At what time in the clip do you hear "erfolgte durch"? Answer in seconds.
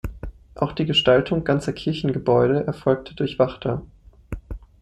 2.65-3.37